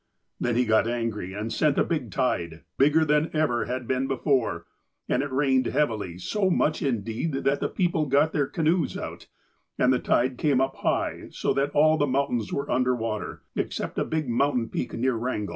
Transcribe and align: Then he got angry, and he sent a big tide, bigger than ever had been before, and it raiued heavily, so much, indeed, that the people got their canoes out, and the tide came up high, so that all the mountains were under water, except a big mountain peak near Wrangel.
Then 0.39 0.55
he 0.55 0.65
got 0.65 0.87
angry, 0.87 1.33
and 1.35 1.51
he 1.51 1.55
sent 1.55 1.77
a 1.77 1.83
big 1.83 2.09
tide, 2.09 2.63
bigger 2.79 3.05
than 3.05 3.29
ever 3.35 3.65
had 3.65 3.87
been 3.87 4.07
before, 4.07 4.65
and 5.07 5.21
it 5.21 5.29
raiued 5.29 5.67
heavily, 5.67 6.17
so 6.17 6.49
much, 6.49 6.81
indeed, 6.81 7.33
that 7.33 7.59
the 7.59 7.69
people 7.69 8.07
got 8.07 8.33
their 8.33 8.47
canoes 8.47 8.97
out, 8.97 9.27
and 9.77 9.93
the 9.93 9.99
tide 9.99 10.39
came 10.39 10.59
up 10.59 10.77
high, 10.77 11.27
so 11.29 11.53
that 11.53 11.69
all 11.75 11.97
the 11.99 12.07
mountains 12.07 12.51
were 12.51 12.67
under 12.67 12.95
water, 12.95 13.43
except 13.55 13.99
a 13.99 14.03
big 14.03 14.27
mountain 14.27 14.69
peak 14.69 14.91
near 14.93 15.13
Wrangel. 15.13 15.49